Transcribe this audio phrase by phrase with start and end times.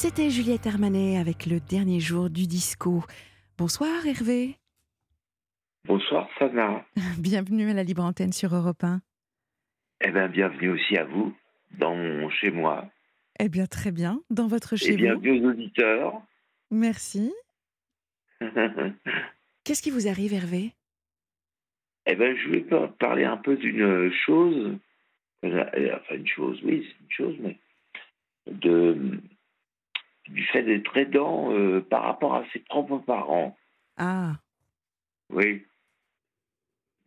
[0.00, 3.02] C'était Juliette Armanet avec le dernier jour du disco.
[3.56, 4.54] Bonsoir Hervé.
[5.86, 6.84] Bonsoir Sana.
[7.18, 9.00] Bienvenue à la Libre Antenne sur Europe 1.
[10.02, 11.34] Eh bien, bienvenue aussi à vous,
[11.78, 12.88] dans mon chez moi.
[13.40, 14.98] Eh bien, très bien, dans votre chez Et vous.
[14.98, 16.22] bienvenue aux auditeurs.
[16.70, 17.32] Merci.
[19.64, 20.74] Qu'est-ce qui vous arrive Hervé?
[22.06, 24.76] Eh bien, je voulais par- parler un peu d'une chose.
[25.44, 27.58] Euh, Enfin, une chose, oui, c'est une chose, mais
[28.50, 29.20] de,
[30.28, 33.56] du fait d'être aidant euh, par rapport à ses propres parents.
[33.96, 34.34] Ah,
[35.30, 35.64] Oui.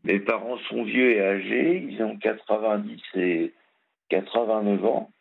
[0.03, 3.53] Mes parents sont vieux et âgés, ils ont 90 et
[4.09, 5.11] 89 ans.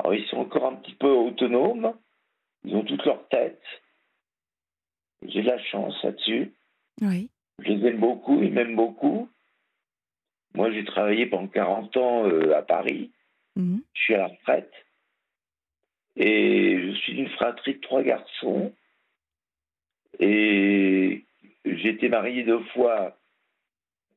[0.00, 1.94] Alors ils sont encore un petit peu autonomes,
[2.64, 3.62] ils ont toute leur tête.
[5.26, 6.52] J'ai de la chance là-dessus.
[7.00, 7.30] oui.
[7.60, 9.28] Je les aime beaucoup, ils m'aiment beaucoup.
[10.54, 13.10] Moi j'ai travaillé pendant 40 ans euh, à Paris,
[13.56, 13.82] Mhm.
[13.94, 14.72] je suis à la retraite.
[16.20, 18.74] Et je suis d'une fratrie de trois garçons.
[20.18, 21.24] Et
[21.64, 23.16] j'ai été marié deux fois,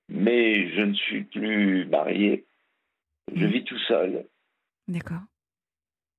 [0.10, 2.46] mais je ne suis plus marié.
[3.34, 3.52] Je Mhm.
[3.52, 4.26] vis tout seul.
[4.88, 5.22] D'accord.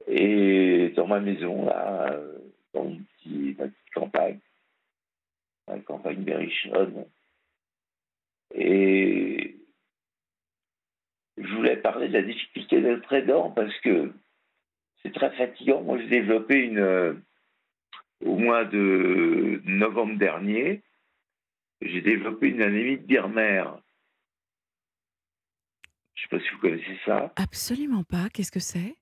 [0.06, 2.38] Et dans ma maison, là, euh,
[2.74, 4.38] dans une petite, ma petite campagne,
[5.66, 7.06] la campagne berrichonne.
[8.54, 9.56] Et
[11.38, 14.12] je voulais parler de la difficulté d'être aidant parce que
[15.02, 15.82] c'est très fatigant.
[15.82, 16.78] Moi, j'ai développé une.
[16.78, 17.14] euh,
[18.24, 20.80] au mois de novembre dernier,
[21.80, 23.64] j'ai développé une anémie de Birmer.
[26.14, 27.32] Je ne sais pas si vous connaissez ça.
[27.34, 28.28] Absolument pas.
[28.32, 28.94] Qu'est-ce que c'est?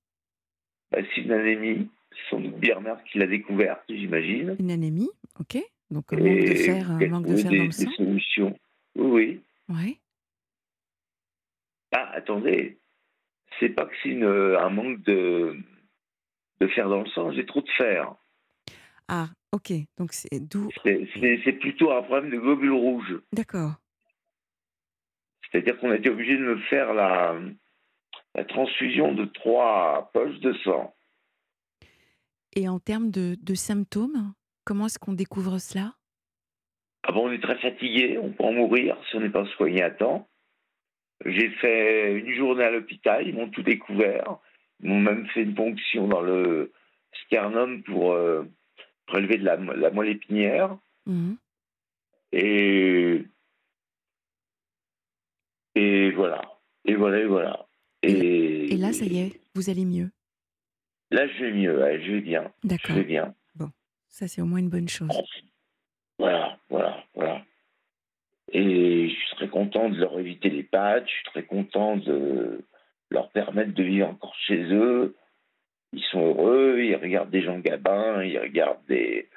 [0.91, 1.91] Bah, c'est une anémie.
[2.13, 4.57] C'est sans doute Birmer qui l'a découverte, j'imagine.
[4.59, 5.59] Une anémie, ok.
[5.91, 7.91] Donc un manque de fer, un qu'elle manque de fer des, dans le des sang.
[7.93, 8.59] solutions.
[8.97, 9.99] Oui, oui.
[11.93, 12.79] Ah, attendez.
[13.59, 15.59] C'est pas que c'est un manque de,
[16.61, 18.15] de fer dans le sang, j'ai trop de fer.
[19.09, 19.73] Ah, ok.
[19.99, 20.69] Donc c'est d'où.
[20.85, 23.21] C'est- plutôt un problème de globules rouges.
[23.33, 23.73] D'accord.
[25.51, 27.35] C'est-à-dire qu'on a été obligé de me faire la,
[28.35, 30.95] la transfusion de trois poches de sang.
[32.55, 34.33] Et en termes de, de symptômes,
[34.65, 35.95] comment est-ce qu'on découvre cela?
[37.03, 39.83] Ah bon, on est très fatigué, on peut en mourir si on n'est pas soigné
[39.83, 40.29] à temps.
[41.25, 44.39] J'ai fait une journée à l'hôpital, ils m'ont tout découvert.
[44.83, 46.73] M'ont même fait une ponction dans le
[47.25, 48.45] sternum pour euh,
[49.07, 50.77] prélever de la, la moelle épinière.
[51.07, 51.37] Mhm.
[52.33, 53.25] Et,
[55.75, 56.43] et voilà.
[56.85, 57.67] Et voilà, et voilà.
[58.03, 60.11] Et, Et là, ça y est, vous allez mieux.
[61.11, 62.51] Là, je vais mieux, ouais, je vais bien.
[62.63, 62.97] Je D'accord.
[62.97, 63.35] vais bien.
[64.09, 65.09] Ça, c'est au moins une bonne chose.
[66.19, 67.45] Voilà, voilà, voilà.
[68.53, 72.61] Et je suis très content de leur éviter les pattes, je suis très content de
[73.11, 75.17] leur permettre de vivre encore chez eux.
[75.93, 79.29] Ils sont heureux, ils regardent des gens gabins, ils regardent des,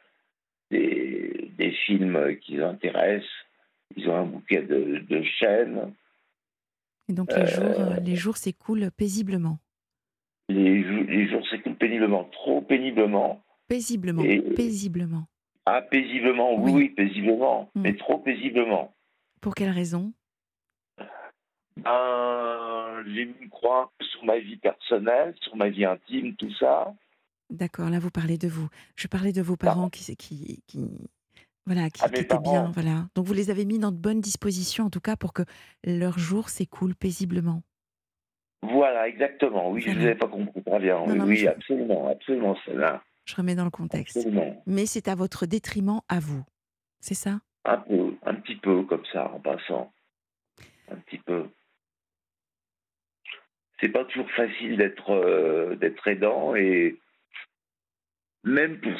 [0.69, 3.29] des, des films qui les intéressent,
[3.95, 5.93] ils ont un bouquet de, de chaînes.
[7.09, 9.57] Et donc les Euh, jours, euh, les jours s'écoulent paisiblement.
[10.49, 13.41] Les, jou- les jours s'écoulent péniblement, trop péniblement.
[13.67, 14.23] Paisiblement.
[14.23, 15.25] Et- Paisiblement.
[15.65, 16.89] Ah, paisiblement, oui, Oui.
[16.89, 17.81] paisiblement, Mm.
[17.81, 18.93] mais trop paisiblement.
[19.41, 20.13] Pour quelle raison?
[21.77, 22.62] Ben,
[23.05, 26.93] j'ai mis une croix sur ma vie personnelle, sur ma vie intime, tout ça.
[27.49, 28.67] D'accord, là vous parlez de vous.
[28.95, 31.09] Je parlais de vos parents qui, qui, qui,
[31.65, 33.07] voilà, qui, Ah, qui étaient bien, voilà.
[33.15, 35.43] Donc vous les avez mis dans de bonnes dispositions, en tout cas, pour que
[35.83, 37.61] leur jour s'écoule paisiblement.
[38.61, 39.69] Voilà, exactement.
[39.71, 40.01] Oui, je ne Voilà.
[40.05, 40.99] vous avais pas compris très bien.
[40.99, 43.03] Non, oui, non, mais oui, je- absolument, absolument, celle-là.
[43.25, 44.17] Je remets dans le contexte.
[44.17, 44.61] Absolument.
[44.65, 46.43] Mais c'est à votre détriment à vous.
[47.01, 47.39] C'est ça?
[47.65, 49.91] Un peu, un petit peu comme ça, en passant.
[50.89, 51.45] Un petit peu.
[53.83, 56.97] C'est pas toujours facile d'être euh, d'être aidant et
[58.45, 58.93] même pour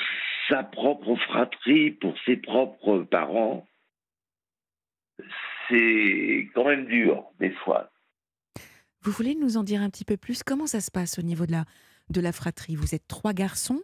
[0.49, 3.65] sa propre fratrie, pour ses propres parents,
[5.69, 7.89] c'est quand même dur des fois.
[9.03, 10.43] Vous voulez nous en dire un petit peu plus?
[10.43, 11.63] Comment ça se passe au niveau de la,
[12.09, 12.75] de la fratrie?
[12.75, 13.81] Vous êtes trois garçons.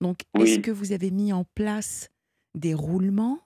[0.00, 2.10] Donc, est-ce que vous avez mis en place
[2.56, 3.38] des roulements?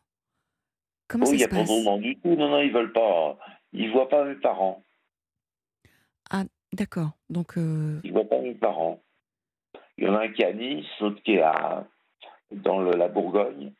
[1.06, 1.68] Comment Oh, il n'y ça a se pas passe?
[1.68, 2.34] de moment du tout.
[2.34, 3.38] Non, non, ils veulent pas.
[3.74, 4.82] Ils voient pas mes parents.
[6.72, 7.10] D'accord.
[7.30, 9.00] Donc, euh, Ils voient pas mes parents.
[9.96, 11.86] Il y en a un qui est à Nice, l'autre qui est à,
[12.52, 13.72] dans le- la Bourgogne.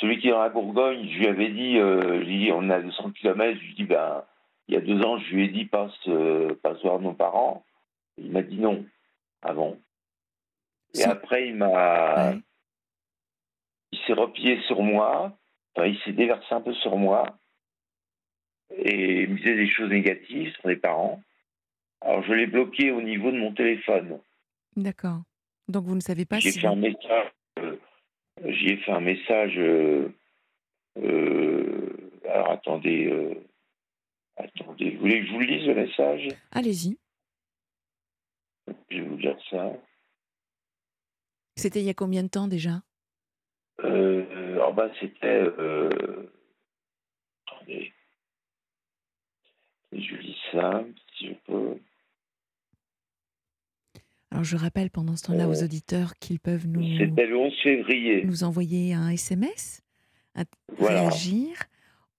[0.00, 2.52] Celui qui est dans la Bourgogne, je lui avais dit, euh, je lui ai dit,
[2.52, 4.24] on est à 200 km, je lui ai dit, ben,
[4.68, 7.64] il y a deux ans, je lui ai dit, passe, euh, passe voir nos parents.
[8.18, 8.84] Il m'a dit non,
[9.42, 9.76] avant.
[10.94, 12.38] Et après, il m'a, ouais.
[13.92, 15.36] il s'est replié sur moi,
[15.74, 17.24] enfin, il s'est déversé un peu sur moi,
[18.70, 21.22] et me disait des choses négatives sur les parents.
[22.00, 24.20] Alors je l'ai bloqué au niveau de mon téléphone.
[24.76, 25.22] D'accord.
[25.68, 27.32] Donc vous ne savez pas J'ai si fait un message.
[27.58, 27.76] euh,
[28.44, 29.54] J'y ai fait un message.
[29.58, 30.08] euh,
[30.98, 33.38] euh, alors attendez.
[34.36, 34.90] attendez.
[34.90, 36.28] Vous voulez que je vous lise le message?
[36.50, 36.98] Allez-y.
[38.90, 39.72] Je vais vous dire ça.
[41.56, 42.82] C'était il y a combien de temps déjà?
[43.78, 45.42] Alors bah c'était.
[47.46, 47.92] attendez.
[49.94, 50.84] Je lis ça,
[51.16, 51.78] si je peux.
[54.30, 58.24] Alors je rappelle pendant ce temps-là aux auditeurs qu'ils peuvent nous le 11 février.
[58.24, 59.80] nous envoyer un SMS,
[60.34, 60.42] à
[60.76, 61.02] Voilà.
[61.02, 61.50] réagir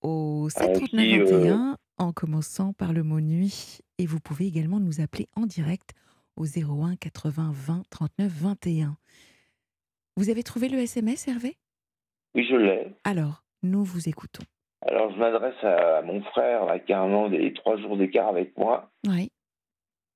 [0.02, 4.46] au Avec 739 qui, euh, 21 en commençant par le mot nuit et vous pouvez
[4.48, 5.92] également nous appeler en direct
[6.38, 8.98] au 01 80 20 39 21.
[10.16, 11.58] Vous avez trouvé le SMS Hervé?
[12.36, 12.94] Oui, je l'ai.
[13.04, 14.44] Alors, nous vous écoutons.
[14.88, 18.28] Alors, je m'adresse à mon frère, là, qui a un an et trois jours d'écart
[18.28, 18.92] avec moi.
[19.08, 19.32] Oui.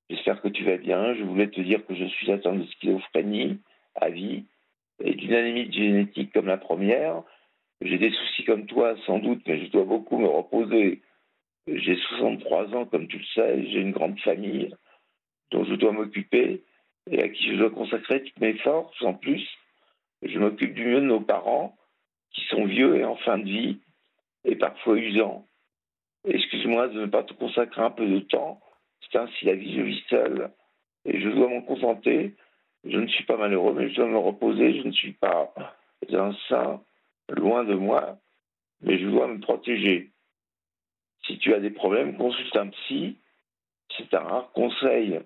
[0.10, 1.16] J'espère que tu vas bien.
[1.16, 3.60] Je voulais te dire que je suis atteint de schizophrénie
[3.95, 4.45] à vie
[5.04, 7.24] et d'une anémie génétique comme la première.
[7.81, 11.01] J'ai des soucis comme toi, sans doute, mais je dois beaucoup me reposer.
[11.68, 13.66] J'ai 63 ans, comme tu le sais.
[13.69, 14.74] J'ai une grande famille
[15.51, 16.63] dont je dois m'occuper
[17.10, 19.01] et à qui je dois consacrer toutes mes forces.
[19.01, 19.48] En plus,
[20.21, 21.75] je m'occupe du mieux de nos parents,
[22.31, 23.80] qui sont vieux et en fin de vie,
[24.45, 25.45] et parfois usants.
[26.25, 28.62] Excuse-moi de ne pas te consacrer un peu de temps.
[29.01, 30.51] C'est ainsi la vie, je vis seul.
[31.06, 32.36] Et je dois m'en contenter.
[32.86, 34.81] Je ne suis pas malheureux, mais je dois me reposer.
[34.81, 35.53] Je ne suis pas
[36.12, 36.81] un saint,
[37.30, 38.18] loin de moi,
[38.81, 40.12] mais je dois me protéger.
[41.25, 43.18] Si tu as des problèmes, consulte un psy.
[43.97, 45.19] C'est un rare conseil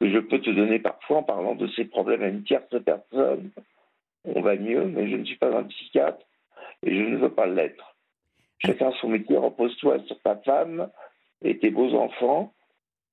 [0.00, 3.50] que je peux te donner parfois en parlant de ces problèmes à une tierce personne.
[4.24, 6.24] On va mieux, mais je ne suis pas un psychiatre
[6.82, 7.89] et je ne veux pas l'être.
[8.60, 10.90] Chacun son métier, repose-toi sur ta femme
[11.42, 12.54] et tes beaux enfants.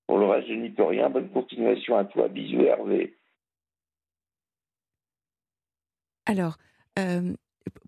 [0.05, 1.09] Pour le reste, je n'y peux rien.
[1.09, 2.27] Bonne continuation à toi.
[2.27, 3.17] Bisous, Hervé.
[6.25, 6.57] Alors,
[6.99, 7.33] euh,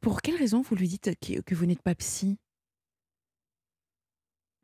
[0.01, 2.37] pour quelle raison vous lui dites que, vous n'êtes pas psy?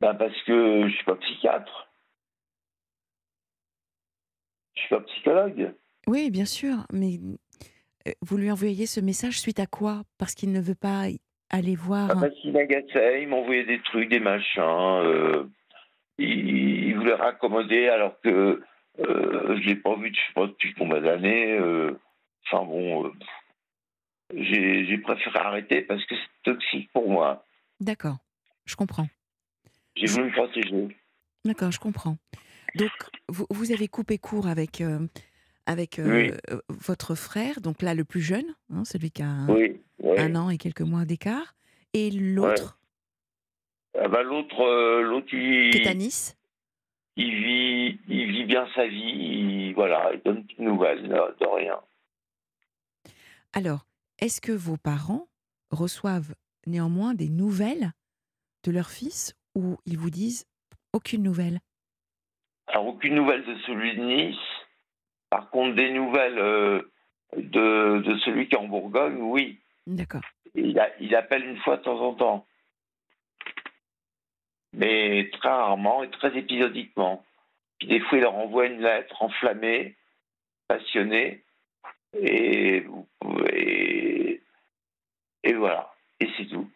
[0.00, 1.90] Ben parce que je suis pas psychiatre.
[4.74, 5.74] Je suis pas psychologue.
[6.06, 7.18] Oui, bien sûr, mais
[8.06, 10.02] euh, vous lui envoyez ce message suite à quoi?
[10.18, 11.08] Parce qu'il ne veut pas
[11.50, 12.10] aller voir.
[12.10, 14.60] Un- parce qu'il m'agaçait, il m'envoyait des trucs, des machins.
[14.62, 15.44] euh,
[16.18, 18.62] il, il voulait raccommoder alors que
[19.00, 21.52] euh, je l'ai pas vu, je sais pas, depuis combien d'années.
[21.58, 21.98] euh,
[22.50, 23.10] Enfin bon, euh,
[24.34, 27.44] j'ai j'ai préféré arrêter parce que c'est toxique pour moi.
[27.80, 28.16] D'accord,
[28.64, 29.08] je comprends.
[29.96, 30.96] J'ai voulu me protéger.
[31.44, 32.16] D'accord, je comprends.
[32.74, 32.90] Donc,
[33.28, 35.06] vous, vous avez coupé court avec, euh,
[35.66, 36.58] avec euh, Oui.
[36.68, 40.18] votre frère, donc là le plus jeune, hein, celui qui a un, Oui, oui.
[40.18, 41.54] un an et quelques mois d'écart,
[41.92, 42.78] et l'autre?
[43.98, 46.36] Ah ben, l'autre, euh, l'autre, il, qui est à Nice.
[47.16, 48.98] il vit, il vit bien sa vie.
[48.98, 51.80] Il, voilà, il donne nouvelles de, de rien.
[53.54, 53.86] Alors,
[54.18, 55.28] est-ce que vos parents
[55.70, 56.34] reçoivent
[56.66, 57.92] néanmoins des nouvelles
[58.64, 60.46] de leur fils ou ils vous disent
[60.92, 61.60] aucune nouvelle?
[62.66, 64.36] Alors aucune nouvelle de celui de Nice.
[65.36, 66.80] Par contre, des nouvelles euh,
[67.36, 69.58] de, de celui qui est en Bourgogne, oui.
[69.86, 70.22] D'accord.
[70.54, 72.46] Il, a- il appelle une fois de temps en temps.
[74.72, 77.22] Mais très rarement et très épisodiquement.
[77.78, 79.94] Puis des fois, il leur envoie une lettre enflammée,
[80.68, 81.44] passionnée.
[82.18, 82.86] Et,
[83.52, 84.42] et,
[85.44, 85.92] et voilà.
[86.20, 86.70] Et c'est tout.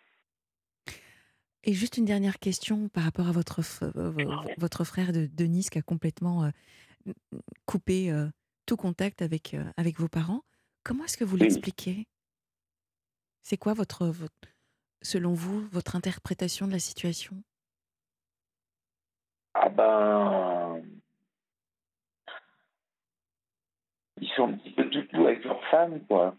[1.65, 3.61] Et juste une dernière question par rapport à votre,
[3.97, 6.51] euh, vo- votre frère de, de Nice qui a complètement euh,
[7.67, 8.27] coupé euh,
[8.71, 10.43] tout contact avec, euh, avec vos parents.
[10.85, 12.07] Comment est-ce que vous l'expliquez?
[13.43, 14.33] C'est quoi, votre, votre,
[15.03, 17.43] selon vous, votre interprétation de la situation?
[19.55, 20.85] Ah ben.
[24.21, 26.37] Ils sont un petit peu tout avec leur femme, quoi.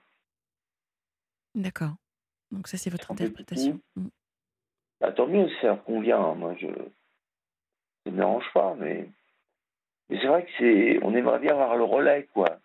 [1.54, 1.96] D'accord.
[2.52, 3.82] Donc ça, c'est votre interprétation.
[3.98, 4.08] Mm.
[5.02, 6.24] Bah, tant mieux, ça convient.
[6.24, 6.36] hein.
[6.36, 6.68] Moi, je.
[8.06, 9.12] Ça me dérange pas, mais.
[10.12, 11.00] Mais c'est vrai que c'est.
[11.04, 12.60] On aimerait bien avoir le relais, quoi.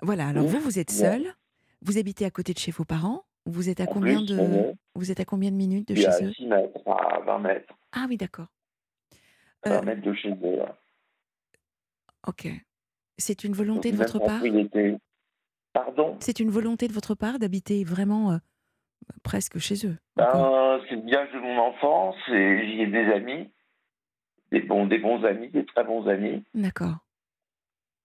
[0.00, 1.34] Voilà, alors Oui, vous, vous êtes seul,
[1.82, 4.72] vous habitez à côté de chez vos parents, vous êtes à En combien plus, de
[4.94, 6.32] vous êtes à combien de minutes de à chez eux?
[6.32, 7.74] 6 mètres, à 20 mètres.
[7.92, 8.46] Ah oui, d'accord.
[9.64, 10.56] À 20 Euh, mètres de chez eux.
[10.56, 10.76] là.
[12.26, 12.48] ok.
[13.18, 14.42] C'est une volonté de votre part?
[15.72, 16.16] Pardon?
[16.20, 18.38] C'est une volonté de votre part d'habiter vraiment euh,
[19.22, 19.96] presque chez eux.
[20.16, 23.50] Ben, C'est le village de mon enfance et j'y ai des amis.
[24.52, 26.44] Des bons, des bons amis, des très bons amis.
[26.54, 26.98] D'accord.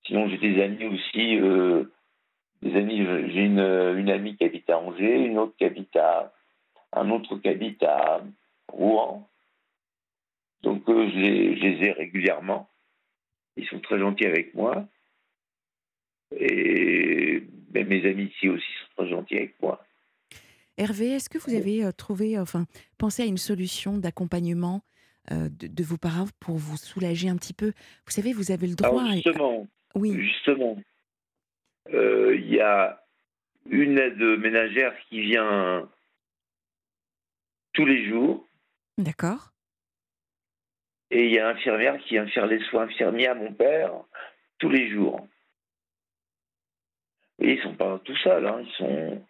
[0.06, 1.38] Sinon, j'ai des amis aussi.
[1.40, 1.84] euh,
[2.62, 6.34] des amis, j'ai une, une amie qui habite à Angers, une autre qui habite à.
[6.94, 8.24] un autre qui habite à
[8.70, 9.30] Rouen.
[10.64, 12.70] Donc, euh, je, les, je les ai régulièrement.
[13.58, 14.88] Ils sont très gentils avec moi.
[16.32, 19.84] Et mais mes amis ici aussi sont très gentils avec moi.
[20.78, 22.66] Hervé, est-ce que vous avez euh, trouvé, enfin,
[22.98, 24.97] pensé à une solution d'accompagnement euh,
[25.32, 27.74] de, de vos parents pour vous soulager un petit peu
[28.06, 28.90] Vous savez, vous avez le droit.
[29.02, 30.78] Alors à- justement, Oui, justement,
[31.94, 33.02] euh, il y a
[33.70, 35.90] une aide ménagère qui vient
[37.74, 38.46] tous les jours
[38.98, 39.52] d'accord.
[41.12, 43.92] et il y a un infirmière qui vient faire les soins infirmiers à mon père
[44.60, 45.28] tous les jours.
[47.40, 49.26] Et ils sont pas tout seuls, hein, ils sont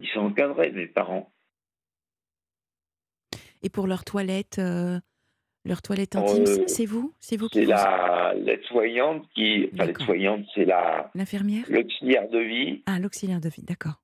[0.00, 1.30] ils sont encadrés, mes parents.
[3.62, 4.98] Et pour leur toilette, euh,
[5.64, 7.14] leur toilette Oh, intime, euh, c'est- vous?
[7.20, 11.64] C'est vous qui C'est la l'aide-soignante qui, enfin l'aide-soignante, c'est la L'infirmière?
[11.68, 14.02] l'auxiliaire de vie, Ah, l'auxiliaire de vie, d'accord.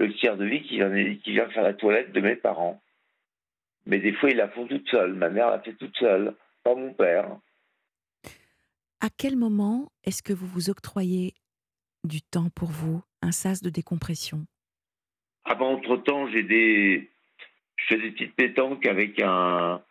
[0.00, 0.90] l'auxiliaire de vie qui vient,
[1.22, 2.80] qui vient faire la toilette de mes parents.
[3.86, 5.14] Mais des fois, ils la font toute seule.
[5.14, 6.34] Ma mère la fait toute seule,
[6.64, 7.38] pas mon père.
[9.00, 11.34] À quel moment est-ce que vous vous octroyez
[12.02, 14.46] du temps pour vous, un sas de décompression?
[15.44, 17.10] Avant, entre-temps, j'ai des...
[17.88, 19.82] je fais des petites pétanques avec un...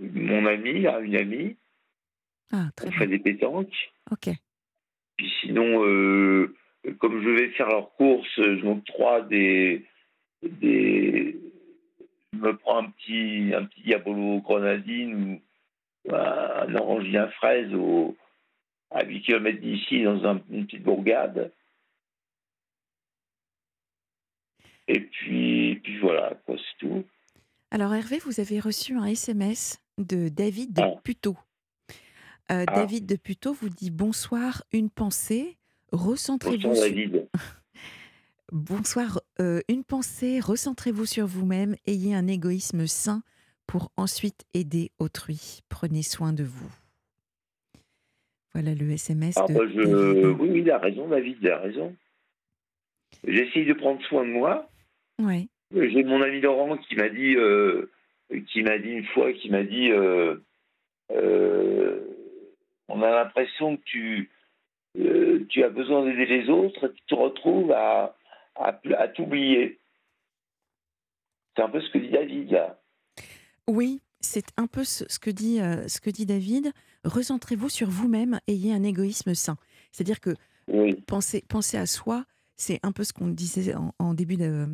[0.00, 1.56] mon ami, là, une amie.
[2.52, 2.98] Ah, très On bien.
[2.98, 3.92] fait des pétanques.
[4.10, 4.28] Ok.
[5.16, 6.54] Puis sinon, euh,
[6.98, 9.84] comme je vais faire leurs courses, je m'octroie des,
[10.42, 11.36] des.
[12.32, 15.40] Je me prends un petit, un petit diabolo grenadine
[16.04, 18.16] ou un orangien fraise au,
[18.90, 21.52] à 8 km d'ici dans un- une petite bourgade.
[24.88, 27.04] Et puis, puis voilà, quoi, c'est tout.
[27.74, 30.94] Alors Hervé, vous avez reçu un SMS de David de Ah.
[31.02, 31.36] Puteaux.
[32.52, 32.72] Euh, Ah.
[32.72, 35.56] David de Puteaux vous dit bonsoir, une pensée,
[35.90, 37.26] recentrez-vous Bonsoir sur...
[38.52, 43.24] Bonsoir, euh, une pensée, recentrez-vous sur vous-même, ayez un égoïsme sain
[43.66, 45.62] pour ensuite aider autrui.
[45.68, 46.70] Prenez soin de vous.
[48.52, 50.30] Voilà le SMS Ah, de bah, je...
[50.30, 51.96] Oui, oui, il a raison, David, il a raison.
[53.26, 54.70] J'essaye de prendre soin de moi.
[55.20, 55.48] Ouais.
[55.74, 57.90] J'ai mon ami Laurent qui m'a dit, euh,
[58.48, 60.36] qui m'a dit une fois, qui m'a dit, euh,
[61.10, 62.00] euh,
[62.88, 64.30] on a l'impression que tu,
[65.48, 68.16] tu as besoin d'aider les autres tu te retrouves à,
[68.54, 69.78] à, à t'oublier.
[71.56, 72.80] C'est un peu ce que dit David là.
[73.68, 76.72] Oui, c'est un peu ce, que dit, ce que dit David.
[77.04, 79.56] Recentrez-vous sur vous-même, ayez un égoïsme sain.
[79.92, 80.30] C'est-à-dire que
[80.68, 82.24] Oui, penser, penser à soi,
[82.56, 84.66] c'est un peu ce qu'on disait en, en début de-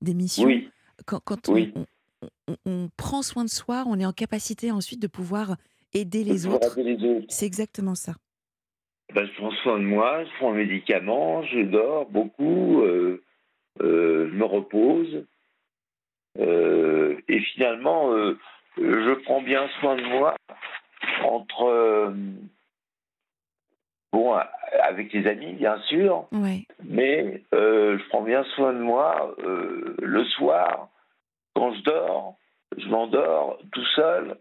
[0.00, 0.44] d'émission.
[0.46, 0.70] oui,
[1.06, 1.72] Quand, quand Oui.
[1.76, 1.84] on,
[2.22, 5.56] on- on- on prend soin de soi, on est en capacité ensuite de pouvoir
[5.94, 6.78] aider les autres.
[6.78, 7.24] autres.
[7.28, 8.14] C'est exactement ça.
[9.14, 13.22] Ben, je prends soin de moi, je prends un médicament, je dors beaucoup, euh,
[13.80, 15.24] euh, je me repose.
[16.38, 18.38] Euh, et finalement, euh,
[18.76, 20.36] je prends bien soin de moi
[21.24, 22.14] entre.
[24.12, 24.38] Bon,
[24.82, 26.26] avec les amis, bien sûr,
[26.84, 30.88] mais euh, je prends bien soin de moi euh, le soir,
[31.54, 32.36] quand je dors,
[32.76, 34.38] je m'endors tout seul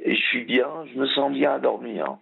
[0.00, 2.18] et je suis bien, je me sens bien à dormir.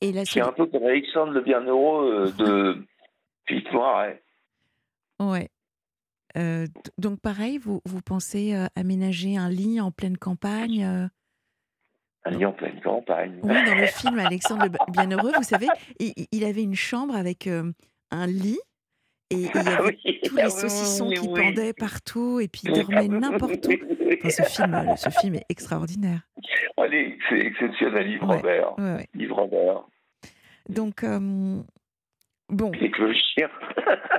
[0.00, 2.86] Et la C'est solu- un peu comme Alexandre le Bienheureux euh, de
[3.46, 4.22] Philippe Noiret.
[5.20, 5.48] Ouais.
[6.36, 6.66] Euh,
[6.98, 11.08] donc pareil, vous, vous pensez aménager un lit en pleine campagne
[12.24, 13.38] Un lit en pleine campagne.
[13.42, 15.66] Oui, dans le film Alexandre le Bienheureux, vous savez,
[15.98, 17.72] il, il avait une chambre avec euh,
[18.12, 18.60] un lit
[19.30, 21.40] et il y avait oui, tous les saucissons oui, qui oui.
[21.40, 23.72] pendaient partout et puis il dormait n'importe où.
[24.24, 26.20] Enfin, ce film, euh, ce film est extraordinaire.
[26.76, 28.36] Allez, c'est exceptionnel, Yves Ouais.
[28.36, 28.78] Robert.
[28.78, 29.08] Ouais, ouais.
[29.14, 29.82] Yves Robert.
[30.68, 31.60] Donc, euh,
[32.48, 33.48] bon, Avec le chien.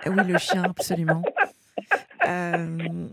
[0.05, 1.23] Ah oui, le chien, absolument.
[2.27, 3.07] Euh,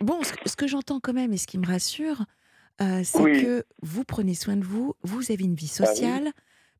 [0.00, 2.24] bon, ce que j'entends quand même et ce qui me rassure,
[2.80, 3.42] euh, c'est Oui.
[3.42, 5.94] que vous prenez soin de vous, vous avez une vie Bah oui.
[5.96, 6.30] sociale,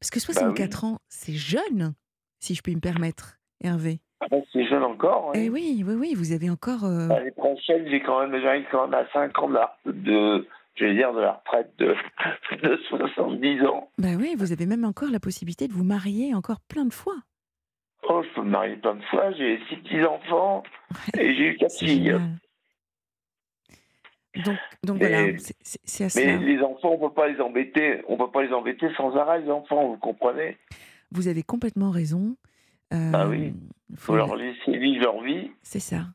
[0.00, 1.94] parce que 64 ans, c'est jeune,
[2.38, 4.00] si je puis me permettre, Hervé.
[4.20, 5.32] Ah, C'est jeune encore.
[5.34, 5.50] Eh hein.
[5.52, 6.84] oui, oui, oui, vous avez encore...
[6.84, 10.46] euh, L'année prochaine, j'ai quand même, j'arrive quand même à 5 ans de, la- de
[10.76, 11.94] je vais dire, de la retraite de,
[12.62, 13.90] de 70 ans.
[13.98, 17.16] Bah oui, vous avez même encore la possibilité de vous marier encore plein de fois.
[18.08, 20.62] Oh, je peux me marier plein de fois, j'ai six petits-enfants
[21.18, 22.04] et j'ai eu quatre C'est filles.
[22.04, 22.20] génial.
[24.44, 26.36] Donc, donc Mais- voilà, c'est- à Mais cela.
[26.36, 28.02] les enfants, on peut pas les embêter.
[28.08, 30.56] On peut pas les embêter sans arrêt, les enfants, vous comprenez?
[31.10, 32.36] Vous avez complètement raison.
[32.92, 33.52] Euh, Bah oui.
[33.96, 35.50] faut faut leur laisser vivre leur vie.
[35.62, 36.06] C'est ça.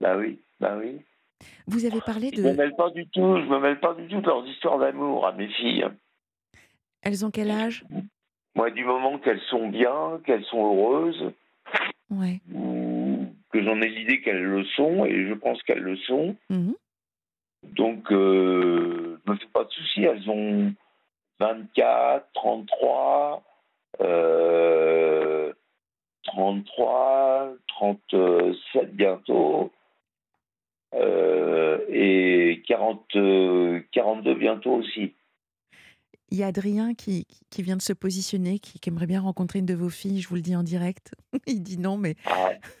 [0.00, 1.00] Bah oui, bah oui.
[1.66, 2.56] Vous avez parlé Je me de...
[2.56, 5.32] mêle pas du tout, je me mêle pas du tout de leurs histoires d'amour à
[5.32, 5.86] mes filles.
[7.02, 7.84] Elles ont quel âge?
[8.54, 11.32] Moi, du moment qu'elles sont bien, qu'elles sont heureuses,
[12.10, 12.40] Ouais.
[12.54, 16.74] ou que j'en ai l'idée qu'elles le sont, et je pense qu'elles le sont, Mhm.
[17.62, 20.02] Donc euh, je me fais pas de soucis.
[20.02, 20.74] Elles ont
[21.40, 23.42] 24, 33,
[24.00, 25.52] euh,
[26.24, 29.72] 33, 37 bientôt,
[30.94, 33.06] euh, et 40,
[33.92, 35.14] 42 bientôt aussi.
[36.30, 39.66] Il y a Adrien qui, qui vient de se positionner, qui, aimerait bien rencontrer une
[39.66, 41.14] de vos filles, je vous le dis en direct.
[41.46, 42.14] Il dit non, mais...
[42.24, 42.52] Ah.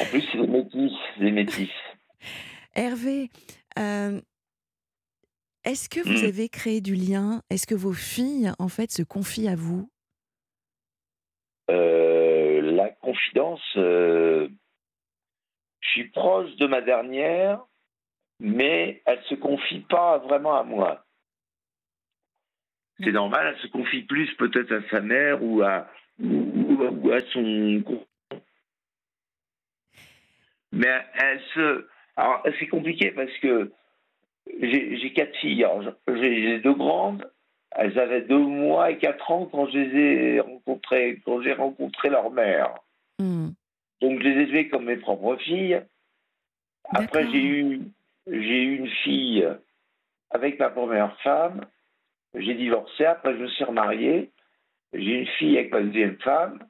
[0.00, 1.70] en plus, c'est des métis, des métis.
[2.78, 3.28] Hervé,
[3.76, 4.20] euh,
[5.64, 6.28] est-ce que vous hmm.
[6.28, 7.42] avez créé du lien?
[7.50, 9.90] Est-ce que vos filles, en fait, se confient à vous?
[11.70, 14.48] Euh, La confidence, euh,
[15.80, 17.60] je suis proche de ma dernière,
[18.38, 21.04] mais elle ne se confie pas vraiment à moi.
[23.00, 27.82] C'est normal, elle se confie plus peut-être à sa mère ou à, ou, à son
[30.72, 31.88] mais elle se.
[32.18, 33.70] Alors, c'est compliqué parce que
[34.60, 35.64] j'ai quatre filles.
[36.08, 37.30] J'ai deux grandes.
[37.70, 42.10] Elles avaient deux mois et quatre ans quand je les ai rencontrées, quand j'ai rencontré
[42.10, 42.74] leur mère.
[43.20, 43.50] Hmm.
[44.00, 45.80] Donc, je les ai élevées comme mes propres filles.
[46.92, 47.82] Après, j'ai eu,
[48.26, 49.48] j'ai eu une fille
[50.30, 51.60] avec ma première femme.
[52.34, 53.04] J'ai divorcé.
[53.04, 54.32] Après, je me suis remarié.
[54.92, 56.66] J'ai une fille avec ma deuxième femme.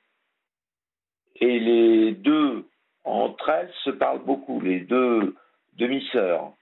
[1.36, 2.68] Et les deux,
[3.04, 4.60] entre elles, se parlent beaucoup.
[4.60, 5.34] Les deux
[5.76, 6.52] demi-sœurs.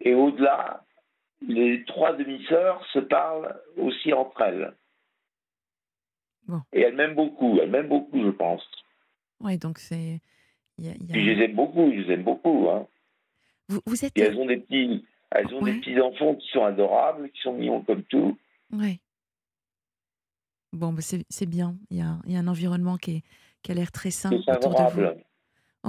[0.00, 0.84] Et au-delà,
[1.46, 4.74] les trois demi-sœurs se parlent aussi entre elles.
[6.72, 8.62] Et elles m'aiment beaucoup, elles m'aiment beaucoup, je pense.
[9.40, 10.20] Oui, donc c'est.
[10.78, 12.68] je les aime beaucoup, je les aime beaucoup.
[12.70, 12.86] Hein.
[13.68, 14.16] Vous, êtes...
[14.16, 17.54] Et elles ont des petits, elles ont des petits enfants qui sont adorables, qui sont
[17.54, 18.38] mignons comme tout.
[18.72, 19.00] Oui.
[20.72, 21.76] Bon, bah, c'est bien.
[21.90, 23.22] Il y, a, il y, a, un environnement qui, est,
[23.62, 25.20] qui a l'air très sain autour de vous.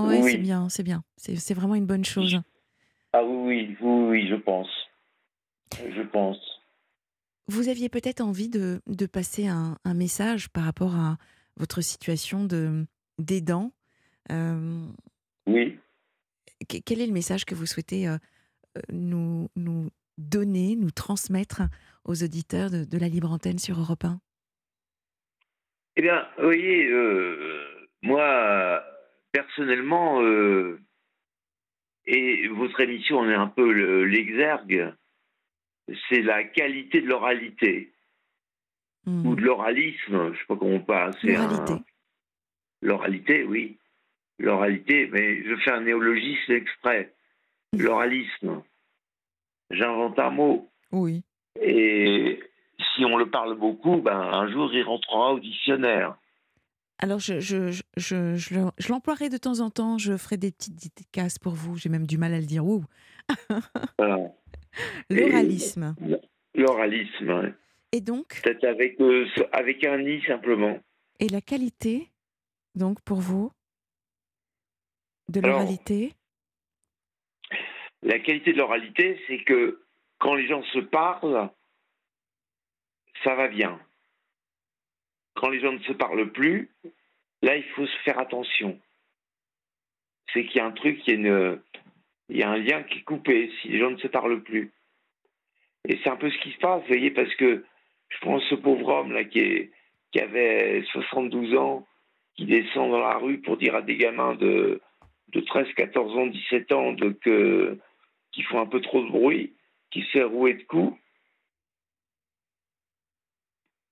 [0.05, 1.03] Oui, c'est bien, c'est bien.
[1.17, 2.39] C'est vraiment une bonne chose.
[3.13, 4.69] Ah oui, oui, oui, je pense.
[5.73, 6.37] Je pense.
[7.47, 11.17] Vous aviez peut-être envie de, de passer un, un, message par rapport à
[11.55, 12.85] votre situation de
[13.17, 13.71] d'aidant.
[14.31, 14.85] Euh,
[15.47, 15.79] oui.
[16.67, 18.17] Quel est le message que vous souhaitez euh,
[18.77, 21.61] euh, nous, nous donner, nous transmettre
[22.03, 24.19] aux auditeurs de, de la Libre Antenne sur Europe 1
[25.95, 26.89] Eh bien, vous voyez,
[28.01, 28.83] moi,
[29.37, 30.21] personnellement,
[32.05, 33.69] et votre émission en est un peu
[34.03, 34.93] l'exergue,
[36.09, 37.91] c'est la qualité de l'oralité.
[39.05, 39.25] Hmm.
[39.25, 41.13] Ou de l'oralisme, je ne sais pas comment on parle.
[41.23, 41.73] L'oralité.
[42.81, 43.77] L'oralité, oui.
[44.39, 47.13] L'oralité, mais je fais un néologisme exprès.
[47.73, 47.81] Hmm.
[47.81, 48.63] L'oralisme.
[49.69, 50.69] J'invente un mot.
[50.91, 51.23] Oui.
[51.61, 52.39] Et
[52.95, 56.15] si on le parle beaucoup, ben, un jour il rentrera au dictionnaire.
[56.99, 59.97] Alors, je, je, je, je, l'emploierai de temps en temps.
[59.97, 61.77] Je ferai des petites dédicaces pour vous.
[61.77, 62.65] J'ai même du mal à le dire.
[62.65, 62.83] Ouh.
[65.09, 65.95] L'oralisme.
[66.55, 67.49] L'oralisme, oui.
[67.91, 70.79] Et donc Peut-être avec, euh, avec un i simplement.
[71.19, 72.09] Et la qualité,
[72.75, 73.51] donc, pour vous,
[75.29, 76.13] de l'oralité?
[78.01, 79.83] La qualité de l'oralité, c'est que
[80.19, 81.49] quand les gens se parlent,
[83.23, 83.79] ça va bien
[85.37, 86.69] quand les gens ne se parlent plus,
[87.43, 88.79] là, il faut se faire attention.
[90.33, 91.21] C'est qu'il y a un truc, il
[92.29, 94.73] y a, un lien qui est coupé si les gens ne se parlent plus.
[95.87, 97.63] Et c'est un peu ce qui se passe, vous voyez, parce que
[98.09, 99.69] je prends ce pauvre homme là qui,
[100.19, 101.87] avait 72 ans,
[102.35, 104.81] qui descend dans la rue pour dire à des gamins de,
[105.29, 106.95] de 13, 14 ans, 17 ans
[108.31, 109.53] qui font un peu trop de bruit,
[109.91, 110.97] qui se fait rouer de coups.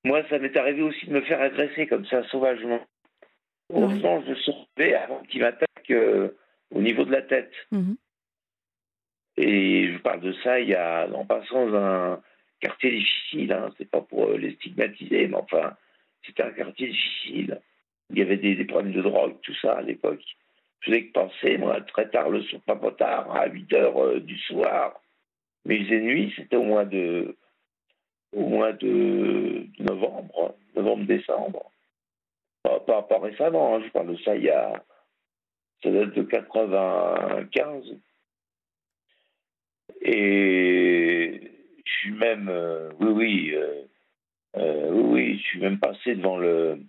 [0.05, 2.79] Moi, ça m'est arrivé aussi de me faire agresser comme ça, sauvagement.
[3.73, 6.29] Au sens de sauver avant qu'il m'attaque euh,
[6.69, 7.51] au niveau de la tête.
[7.71, 7.97] Mhm.
[9.37, 12.21] Et je parle de ça il y a, en passant dans un
[12.59, 15.73] quartier difficile, hein, c'est pas pour euh, les stigmatiser, mais enfin,
[16.23, 17.59] c'était un quartier difficile.
[18.11, 20.21] Il y avait des, problèmes de drogue, tout ça à l'époque.
[20.81, 24.19] Je faisais que penser, moi, très tard le soir, pas, tard, à 8 heures euh,
[24.19, 25.01] du soir.
[25.65, 27.35] Mais il faisait nuit, c'était au mois de
[28.35, 31.71] au mois de novembre, novembre-décembre.
[32.63, 34.83] Pas, récemment, hein, je parle de ça il y a.
[35.83, 37.95] Ça date de 95.
[40.01, 41.41] Et
[41.85, 42.49] je suis même.
[42.49, 43.51] Euh, oui, oui.
[43.53, 43.83] Euh,
[44.57, 46.79] euh, oui, je suis même passé devant le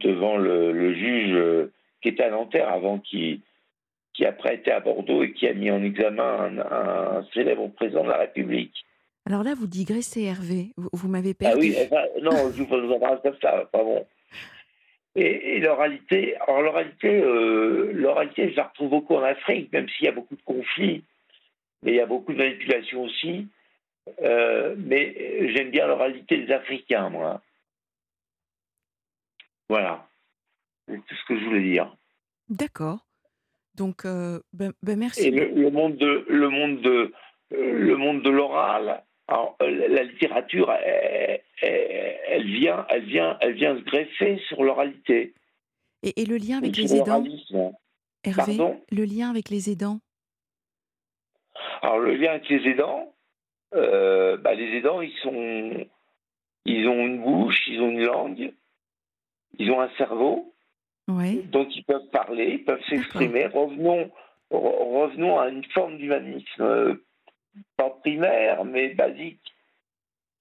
[0.00, 1.70] devant le, juge
[2.02, 3.42] qui était à Nanterre avant qui
[4.14, 8.10] qui après été à Bordeaux et qui a mis en examen un célèbre président de
[8.10, 8.84] la République.
[9.28, 10.72] Alors là, vous digressez, Hervé.
[10.78, 11.74] Vous, m'avez perdu.
[11.92, 14.06] Ah oui, non, je vous en parle comme ça, pas bon.
[15.16, 20.08] Et, l'oralité, alors l'oralité, euh, l'oralité, je la retrouve beaucoup en Afrique, même s'il y
[20.08, 21.04] a beaucoup de conflits,
[21.82, 23.46] mais il y a beaucoup de manipulations aussi.
[24.22, 27.42] Euh, mais j'aime bien l'oralité des Africains, moi.
[29.68, 30.08] Voilà.
[30.88, 31.94] C'est tout ce que je voulais dire.
[32.48, 33.00] D'accord.
[33.74, 35.26] Donc, euh, ben, ben merci.
[35.26, 37.12] Et le, le monde de le monde de
[37.50, 39.02] le monde de l'oral.
[39.28, 45.34] Alors, euh, la littérature, elle, vient, elle vient, elle vient se greffer sur l'oralité.
[46.02, 47.24] Et, et le lien avec les aidants.
[48.24, 48.80] Hervé Pardon?
[48.90, 50.00] Le lien avec les aidants?
[51.82, 53.14] Alors le lien avec les aidants,
[53.74, 55.86] euh, bah, les aidants, ils sont,
[56.64, 58.52] ils ont une bouche, ils ont une langue,
[59.58, 60.54] ils ont un cerveau,
[61.08, 61.42] Oui.
[61.44, 63.46] donc ils peuvent parler, ils peuvent s'exprimer.
[63.46, 64.10] Revenons,
[64.50, 66.94] re- revenons à une forme d'humanisme, euh,
[67.76, 69.54] pas primaire, mais basique.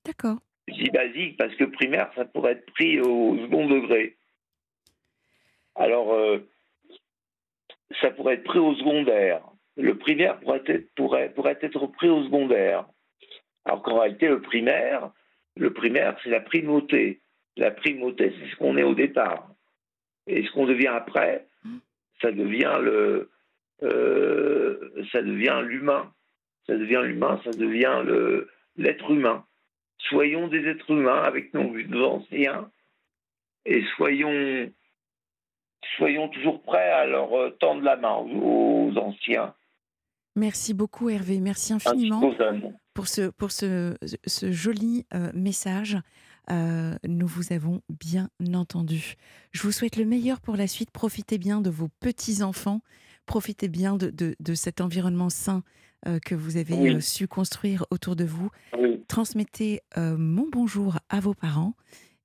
[0.05, 0.37] D'accord.
[0.67, 4.17] Je dis basique parce que primaire, ça pourrait être pris au second degré.
[5.75, 6.39] Alors, euh,
[8.01, 9.41] ça pourrait être pris au secondaire.
[9.77, 12.85] Le primaire pourrait être, pourrait, pourrait être pris au secondaire.
[13.65, 15.11] Alors qu'en réalité, le primaire,
[15.55, 17.21] le primaire, c'est la primauté.
[17.57, 19.49] La primauté, c'est ce qu'on est au départ.
[20.25, 21.47] Et ce qu'on devient après,
[22.21, 23.29] ça devient le,
[23.83, 26.11] euh, ça devient l'humain.
[26.67, 29.45] Ça devient l'humain, ça devient le, l'être humain.
[30.09, 31.73] Soyons des êtres humains avec nos,
[32.05, 32.69] anciens
[33.65, 34.71] et soyons,
[35.97, 39.53] soyons toujours prêts à leur euh, tendre la main aux, aux anciens.
[40.35, 41.39] Merci beaucoup, Hervé.
[41.39, 42.31] Merci infiniment
[42.93, 45.97] pour ce, pour ce, ce joli euh, message.
[46.49, 49.15] Euh, nous vous avons bien entendu.
[49.51, 50.91] Je vous souhaite le meilleur pour la suite.
[50.91, 52.81] Profitez bien de vos petits-enfants.
[53.25, 55.63] Profitez bien de, de, de cet environnement sain
[56.07, 56.95] euh, que vous avez Oui.
[56.95, 58.49] euh, su construire autour de vous.
[58.77, 61.73] Oui, Transmettez euh, mon bonjour à vos parents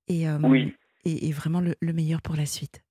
[0.07, 0.73] et, oui.
[1.05, 2.81] et, et vraiment le, le meilleur pour la suite.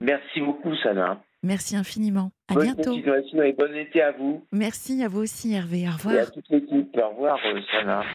[0.00, 1.20] Merci beaucoup, Sana.
[1.42, 2.30] Merci infiniment.
[2.48, 2.94] À bonne bientôt.
[2.94, 5.82] continuation et bon été à vous Merci à vous aussi, Hervé.
[5.82, 6.16] Au et revoir.
[6.16, 6.96] à toute l'équipe.
[6.96, 7.38] Au revoir,
[7.72, 8.02] Sana.